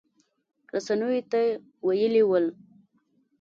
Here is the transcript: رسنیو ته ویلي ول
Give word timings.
رسنیو 0.73 1.23
ته 1.31 1.41
ویلي 1.87 2.23
ول 2.25 2.45